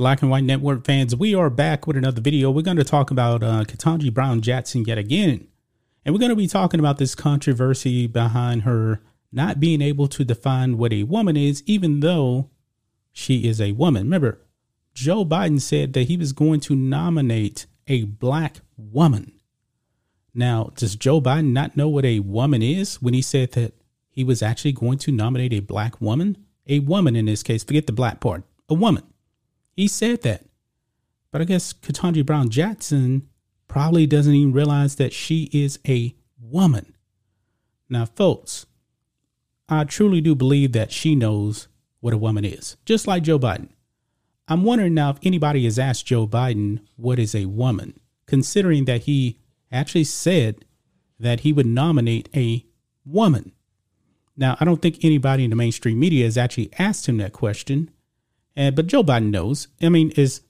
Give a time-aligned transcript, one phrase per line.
[0.00, 2.50] Black and White Network fans, we are back with another video.
[2.50, 5.46] We're going to talk about uh, Ketanji Brown Jackson yet again.
[6.06, 10.24] And we're going to be talking about this controversy behind her not being able to
[10.24, 12.48] define what a woman is, even though
[13.12, 14.04] she is a woman.
[14.04, 14.40] Remember,
[14.94, 19.32] Joe Biden said that he was going to nominate a black woman.
[20.32, 23.74] Now, does Joe Biden not know what a woman is when he said that
[24.08, 26.38] he was actually going to nominate a black woman?
[26.66, 29.02] A woman in this case, forget the black part, a woman.
[29.80, 30.44] He said that.
[31.32, 33.30] But I guess Ketanji Brown Jackson
[33.66, 36.94] probably doesn't even realize that she is a woman.
[37.88, 38.66] Now, folks,
[39.70, 41.68] I truly do believe that she knows
[42.00, 43.70] what a woman is, just like Joe Biden.
[44.48, 49.04] I'm wondering now if anybody has asked Joe Biden what is a woman, considering that
[49.04, 49.38] he
[49.72, 50.66] actually said
[51.18, 52.66] that he would nominate a
[53.06, 53.52] woman.
[54.36, 57.90] Now, I don't think anybody in the mainstream media has actually asked him that question,
[58.56, 59.68] and but Joe Biden knows.
[59.80, 60.42] I mean, as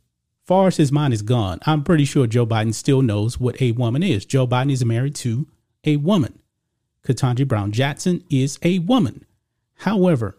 [0.44, 3.72] far as his mind is gone, I'm pretty sure Joe Biden still knows what a
[3.72, 4.24] woman is.
[4.24, 5.46] Joe Biden is married to
[5.84, 6.40] a woman.
[7.06, 9.24] Ketanji Brown Jackson is a woman.
[9.78, 10.36] However,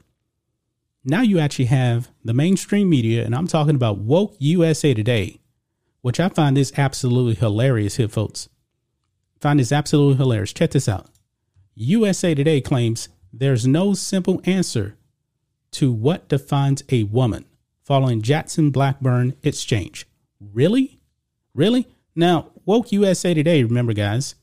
[1.04, 5.40] now you actually have the mainstream media, and I'm talking about woke USA Today,
[6.02, 8.50] which I find is absolutely hilarious here, folks.
[9.40, 10.54] Find this absolutely hilarious.
[10.54, 11.08] Check this out.
[11.74, 14.98] USA Today claims there's no simple answer
[15.72, 17.46] to what defines a woman
[17.84, 20.08] following Jackson Blackburn exchange.
[20.40, 21.00] Really?
[21.54, 21.88] Really?
[22.16, 24.36] Now, Woke USA Today, remember, guys,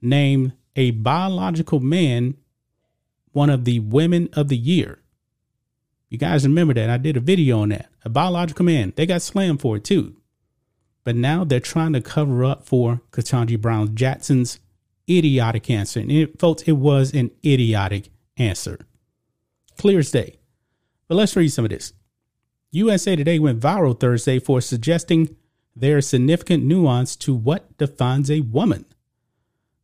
[0.00, 2.36] name a biological man
[3.32, 4.98] one of the women of the year.
[6.10, 6.90] You guys remember that?
[6.90, 7.88] I did a video on that.
[8.04, 8.92] A biological man.
[8.96, 10.16] They got slammed for it too.
[11.04, 14.60] But now they're trying to cover up for Ketanji Brown Jackson's
[15.08, 16.00] idiotic answer.
[16.00, 18.78] And it, folks, it was an idiotic answer.
[19.78, 20.38] Clear as day.
[21.08, 21.92] But let's read some of this.
[22.74, 25.36] USA Today went viral Thursday for suggesting
[25.76, 28.86] there is significant nuance to what defines a woman.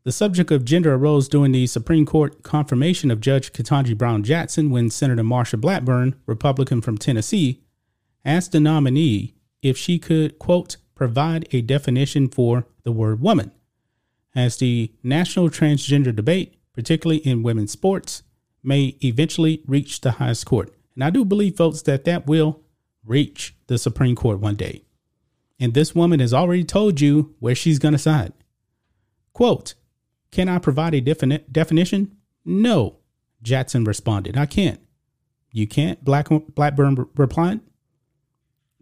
[0.04, 4.71] The subject of gender arose during the Supreme Court confirmation of Judge Ketanji Brown Jackson
[4.71, 7.60] when Senator Marsha Blackburn, Republican from Tennessee,
[8.25, 13.53] asked the nominee if she could, quote, provide a definition for the word woman.
[14.34, 18.22] As the national transgender debate, particularly in women's sports,
[18.62, 20.75] may eventually reach the highest court.
[20.94, 22.62] And I do believe, folks, that that will
[23.08, 24.84] reach the Supreme Court one day.
[25.58, 28.32] And this woman has already told you where she's going to side.
[29.32, 29.74] Quote,
[30.30, 32.16] can I provide a definite definition?
[32.44, 32.98] No,
[33.42, 34.36] Jackson responded.
[34.36, 34.80] I can't.
[35.52, 37.60] You can't, Black, Blackburn replied.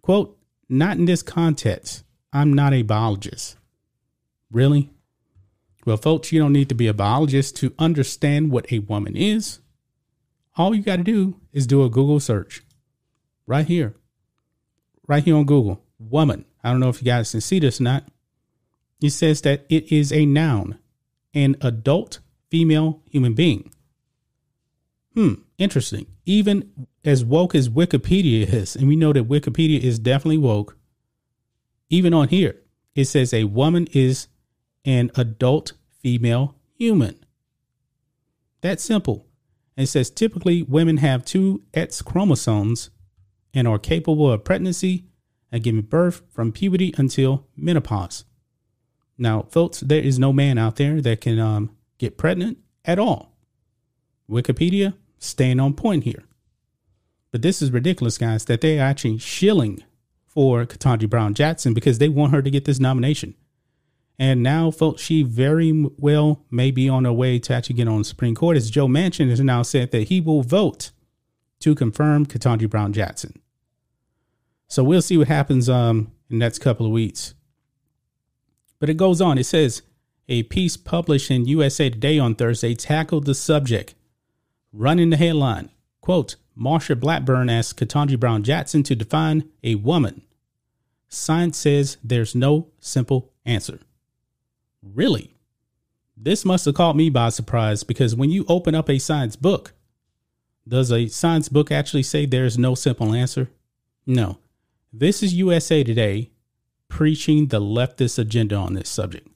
[0.02, 0.38] Quote,
[0.68, 2.04] not in this context.
[2.32, 3.56] I'm not a biologist.
[4.50, 4.90] Really?
[5.84, 9.60] Well, folks, you don't need to be a biologist to understand what a woman is.
[10.56, 12.62] All you got to do is do a Google search
[13.46, 13.94] right here,
[15.06, 15.82] right here on Google.
[15.98, 16.44] Woman.
[16.62, 18.04] I don't know if you guys can see this or not.
[19.00, 20.78] It says that it is a noun
[21.36, 23.70] an adult female human being.
[25.14, 26.06] Hmm, interesting.
[26.24, 30.76] Even as woke as Wikipedia is, and we know that Wikipedia is definitely woke,
[31.90, 32.56] even on here,
[32.94, 34.28] it says a woman is
[34.84, 37.18] an adult female human.
[38.62, 39.26] That's simple.
[39.76, 42.90] And it says typically women have two X chromosomes
[43.56, 45.06] and are capable of pregnancy
[45.50, 48.24] and giving birth from puberty until menopause.
[49.16, 53.32] Now, folks, there is no man out there that can um, get pregnant at all.
[54.30, 56.24] Wikipedia staying on point here.
[57.32, 59.82] But this is ridiculous, guys, that they're actually shilling
[60.26, 63.34] for Ketanji Brown Jackson because they want her to get this nomination.
[64.18, 67.98] And now, folks, she very well may be on her way to actually get on
[67.98, 70.90] the Supreme Court, as Joe Manchin has now said that he will vote
[71.60, 73.40] to confirm Ketanji Brown Jackson.
[74.68, 77.34] So we'll see what happens um, in the next couple of weeks.
[78.78, 79.38] But it goes on.
[79.38, 79.82] It says
[80.28, 83.94] a piece published in USA Today on Thursday tackled the subject,
[84.72, 85.70] running the headline
[86.06, 90.22] quote, Marsha Blackburn asks Ketanji Brown Jackson to define a woman.
[91.08, 93.80] Science says there's no simple answer.
[94.84, 95.34] Really?
[96.16, 99.72] This must have caught me by surprise because when you open up a science book,
[100.68, 103.50] does a science book actually say there's no simple answer?
[104.06, 104.38] No.
[104.92, 106.30] This is USA Today,
[106.88, 109.28] preaching the leftist agenda on this subject.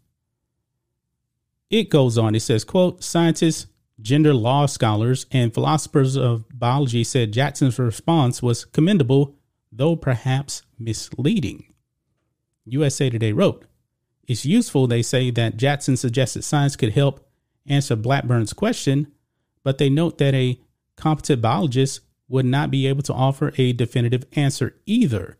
[1.68, 3.66] It goes on, it says, quote, scientists,
[4.00, 9.34] gender law scholars, and philosophers of biology said Jackson's response was commendable,
[9.72, 11.64] though perhaps misleading.
[12.64, 13.64] USA Today wrote,
[14.28, 17.28] It's useful, they say, that Jackson suggested science could help
[17.66, 19.08] answer Blackburn's question,
[19.64, 20.60] but they note that a
[20.96, 25.36] competent biologist would not be able to offer a definitive answer either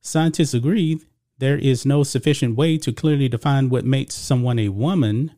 [0.00, 1.00] scientists agree
[1.38, 5.32] there is no sufficient way to clearly define what makes someone a woman.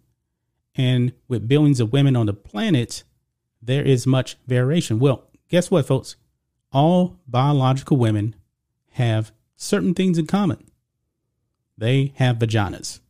[0.75, 3.03] And with billions of women on the planet,
[3.61, 4.99] there is much variation.
[4.99, 6.17] Well, guess what, folks?
[6.73, 8.35] All biological women
[8.93, 10.65] have certain things in common.
[11.77, 13.01] They have vaginas.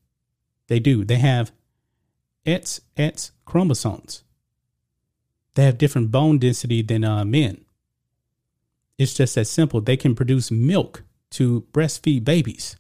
[0.68, 1.04] They do.
[1.04, 1.52] They have
[2.46, 4.24] XX chromosomes.
[5.54, 7.64] They have different bone density than uh, men.
[8.98, 9.80] It's just that simple.
[9.80, 12.76] They can produce milk to breastfeed babies.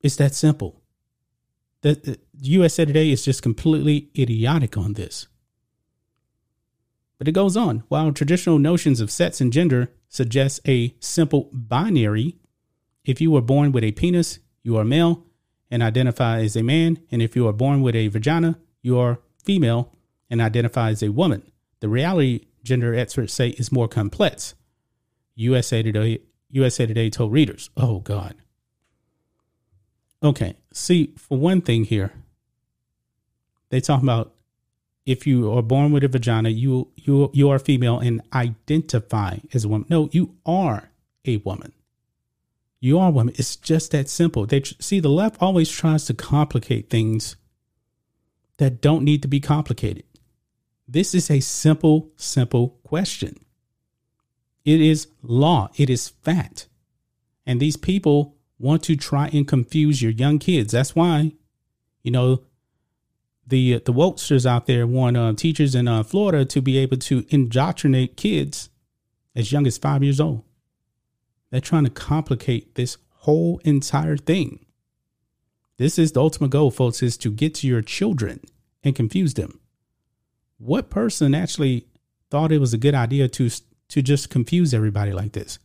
[0.00, 0.82] It's that simple.
[1.82, 5.26] The, the USA Today is just completely idiotic on this.
[7.18, 7.84] But it goes on.
[7.88, 12.36] While traditional notions of sex and gender suggest a simple binary,
[13.04, 15.24] if you were born with a penis, you are male
[15.70, 16.98] and identify as a man.
[17.10, 19.92] And if you are born with a vagina, you are female
[20.30, 21.50] and identify as a woman.
[21.80, 24.54] The reality, gender experts say, is more complex.
[25.34, 26.20] USA Today,
[26.54, 28.36] USA Today told readers, oh God.
[30.22, 32.12] Okay, see, for one thing here,
[33.70, 34.32] they talk about
[35.04, 39.64] if you are born with a vagina, you you you are female and identify as
[39.64, 39.86] a woman.
[39.90, 40.90] No, you are
[41.26, 41.72] a woman.
[42.80, 43.34] You are a woman.
[43.36, 44.46] It's just that simple.
[44.46, 47.36] They see the left always tries to complicate things
[48.58, 50.04] that don't need to be complicated.
[50.86, 53.43] This is a simple, simple question.
[54.64, 55.70] It is law.
[55.76, 56.68] It is fact.
[57.46, 60.72] And these people want to try and confuse your young kids.
[60.72, 61.32] That's why,
[62.02, 62.42] you know,
[63.46, 67.26] the the wokesters out there want uh, teachers in uh, Florida to be able to
[67.28, 68.70] indoctrinate kids
[69.36, 70.42] as young as five years old.
[71.50, 74.64] They're trying to complicate this whole entire thing.
[75.76, 78.40] This is the ultimate goal, folks, is to get to your children
[78.82, 79.60] and confuse them.
[80.58, 81.86] What person actually
[82.30, 83.50] thought it was a good idea to
[83.88, 85.58] to just confuse everybody like this?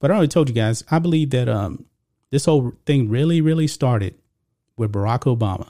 [0.00, 1.86] But I already told you guys, I believe that um
[2.30, 4.14] this whole thing really, really started
[4.76, 5.68] with Barack Obama.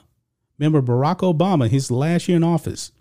[0.57, 2.91] Remember Barack Obama, his last year in office.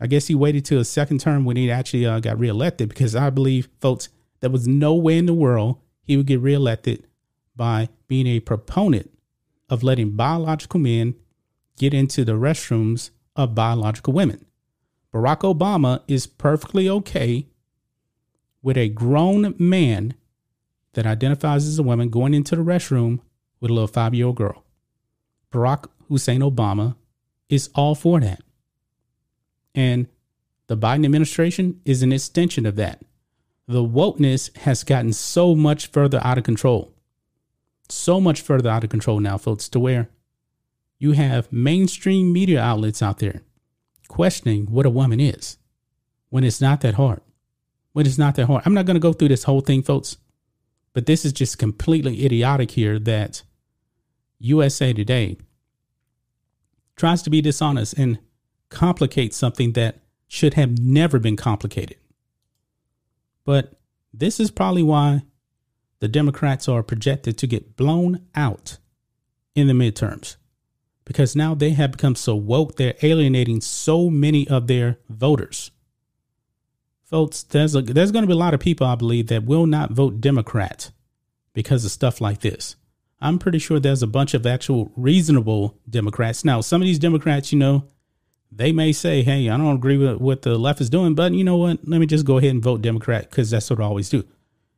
[0.00, 3.14] I guess he waited till his second term when he actually uh, got reelected because
[3.14, 4.08] I believe, folks,
[4.40, 7.06] there was no way in the world he would get reelected
[7.54, 9.10] by being a proponent
[9.70, 11.14] of letting biological men
[11.78, 14.44] get into the restrooms of biological women.
[15.14, 17.46] Barack Obama is perfectly okay
[18.62, 20.14] with a grown man
[20.94, 23.20] that identifies as a woman going into the restroom
[23.60, 24.64] with a little five year old girl.
[25.50, 26.96] Barack Hussein Obama
[27.48, 28.42] is all for that.
[29.74, 30.06] And
[30.66, 33.02] the Biden administration is an extension of that.
[33.68, 36.92] The wokeness has gotten so much further out of control.
[37.88, 40.08] So much further out of control now, folks, to where
[40.98, 43.42] you have mainstream media outlets out there
[44.08, 45.56] questioning what a woman is
[46.28, 47.20] when it's not that hard.
[47.92, 48.62] When it's not that hard.
[48.64, 50.16] I'm not going to go through this whole thing, folks,
[50.92, 53.42] but this is just completely idiotic here that
[54.38, 55.36] USA Today
[56.96, 58.18] tries to be dishonest and
[58.70, 61.98] complicate something that should have never been complicated.
[63.44, 63.74] But
[64.14, 65.22] this is probably why
[66.00, 68.78] the Democrats are projected to get blown out
[69.54, 70.36] in the midterms
[71.04, 75.70] because now they have become so woke, they're alienating so many of their voters.
[77.12, 79.66] Folks, there's, a, there's going to be a lot of people, I believe, that will
[79.66, 80.90] not vote Democrat
[81.52, 82.74] because of stuff like this.
[83.20, 86.42] I'm pretty sure there's a bunch of actual reasonable Democrats.
[86.42, 87.84] Now, some of these Democrats, you know,
[88.50, 91.44] they may say, hey, I don't agree with what the left is doing, but you
[91.44, 91.86] know what?
[91.86, 94.24] Let me just go ahead and vote Democrat because that's what I always do.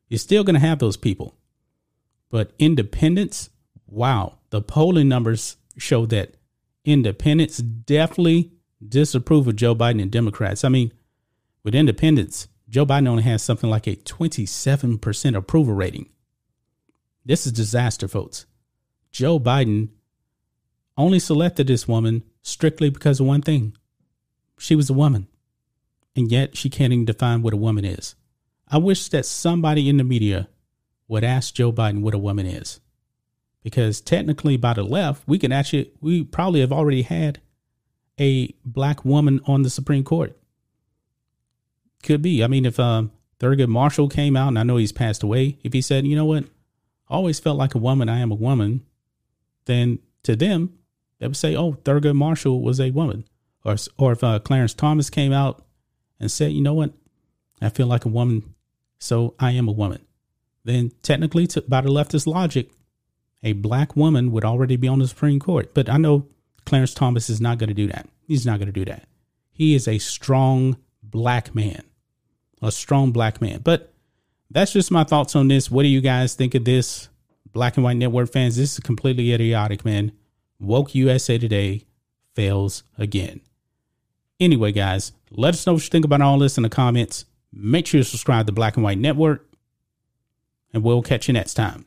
[0.08, 1.36] You're still going to have those people.
[2.30, 3.48] But independents,
[3.86, 6.34] wow, the polling numbers show that
[6.84, 8.50] independents definitely
[8.86, 10.64] disapprove of Joe Biden and Democrats.
[10.64, 10.92] I mean,
[11.64, 16.10] with independents, Joe Biden only has something like a 27% approval rating.
[17.24, 18.46] This is disaster, folks.
[19.10, 19.88] Joe Biden
[20.96, 23.76] only selected this woman strictly because of one thing.
[24.58, 25.28] She was a woman.
[26.14, 28.14] And yet she can't even define what a woman is.
[28.68, 30.48] I wish that somebody in the media
[31.08, 32.80] would ask Joe Biden what a woman is.
[33.62, 37.40] Because technically by the left, we can actually we probably have already had
[38.20, 40.36] a black woman on the Supreme Court.
[42.04, 42.44] Could be.
[42.44, 45.72] I mean, if um, Thurgood Marshall came out, and I know he's passed away, if
[45.72, 46.44] he said, you know what,
[47.08, 48.08] I always felt like a woman.
[48.08, 48.84] I am a woman.
[49.64, 50.78] Then to them,
[51.18, 53.24] they would say, "Oh, Thurgood Marshall was a woman,"
[53.64, 55.64] or or if uh, Clarence Thomas came out
[56.20, 56.92] and said, "You know what,
[57.62, 58.54] I feel like a woman,
[58.98, 60.04] so I am a woman,"
[60.64, 62.70] then technically, to, by the leftist logic,
[63.42, 65.72] a black woman would already be on the Supreme Court.
[65.72, 66.26] But I know
[66.66, 68.08] Clarence Thomas is not going to do that.
[68.26, 69.08] He's not going to do that.
[69.50, 71.82] He is a strong black man,
[72.62, 73.60] a strong black man.
[73.62, 73.92] But
[74.50, 75.70] that's just my thoughts on this.
[75.70, 77.08] What do you guys think of this?
[77.52, 80.12] Black and White Network fans, this is completely idiotic, man.
[80.58, 81.84] Woke USA Today
[82.34, 83.40] fails again.
[84.40, 87.26] Anyway, guys, let us know what you think about all this in the comments.
[87.52, 89.48] Make sure you subscribe to Black and White Network,
[90.72, 91.86] and we'll catch you next time.